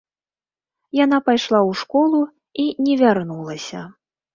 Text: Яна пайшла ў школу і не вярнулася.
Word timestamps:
Яна 1.03 1.19
пайшла 1.29 1.59
ў 1.69 1.85
школу 1.85 2.19
і 2.67 2.69
не 2.87 3.01
вярнулася. 3.07 3.89